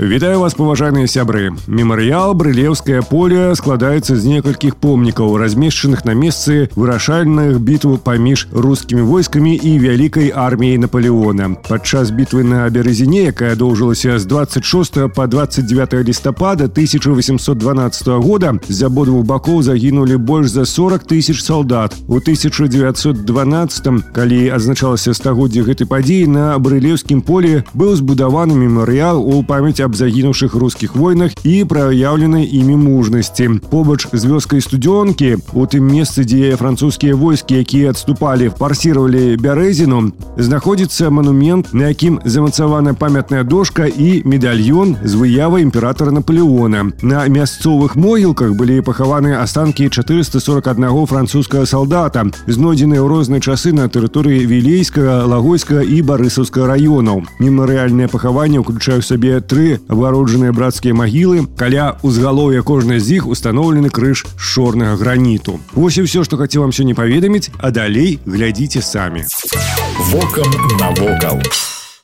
[0.00, 7.56] Вітаю вас паважаныя сябры мемарыял брылеўскае поле складаецца з некалькіх помнікаў размешчаных на месцы вырашальных
[7.64, 14.28] бітву паміж рускімі войскамі і вялікай арміяй наполеона падчас бітвы на березіне якая доўжылася з
[14.28, 21.96] 26 по 29 лістапада 1812 года з абодвух бакоў загінулі больш за 40 тысяч солдат
[22.06, 29.80] у 1912 калі адзначалася стагоддзя гэтай падзеі на брылеўскім поле быў збудаваны мемарыял у памяць
[29.86, 36.24] аб загінуўшых рускіх войнах і праяўленай імі мужнасці побач з вёскай студзёнкі у тым месцы
[36.24, 44.22] дзе французскія войскі якія адступалі фарсировали бярэзіну знаходзіцца манумент на якім замацавана памятная дошка і
[44.24, 53.00] медальён з выявай імператора наполеона на мясцовых могілках былі пахаваны астанкі 441 французскага салдата знойдзеныя
[53.00, 59.79] ў розныя часы на тэрыторыі вілейскага лагойскага і барысаўскага раёнаў мемарыяльнае пахаванне ўключаю сабе тры
[59.88, 66.06] абгароджаныя брацкія магілы каля узгалоўя кожнай з іх установлены крыж з чорнага граніту Вось і
[66.08, 69.24] все што хацеў вам сёння паведаміць а далей глядзіце самі
[70.12, 71.40] Вокам навокал.